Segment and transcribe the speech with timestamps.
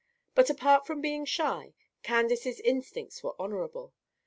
[0.33, 3.93] But apart from being shy, Candace's instincts were honorable.